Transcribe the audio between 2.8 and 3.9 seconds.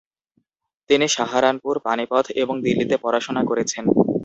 পড়াশোনা করেছেন।